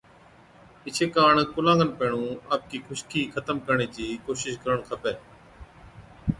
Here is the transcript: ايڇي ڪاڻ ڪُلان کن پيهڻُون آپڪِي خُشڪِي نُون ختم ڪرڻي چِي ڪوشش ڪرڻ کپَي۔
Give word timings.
ايڇي 0.85 1.05
ڪاڻ 1.15 1.35
ڪُلان 1.53 1.77
کن 1.79 1.89
پيهڻُون 1.97 2.31
آپڪِي 2.53 2.77
خُشڪِي 2.85 3.21
نُون 3.23 3.31
ختم 3.33 3.55
ڪرڻي 3.65 3.87
چِي 3.95 4.05
ڪوشش 4.25 4.53
ڪرڻ 4.63 4.79
کپَي۔ 4.89 5.13